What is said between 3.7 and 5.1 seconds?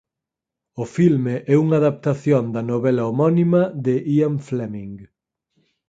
de Ian Fleming.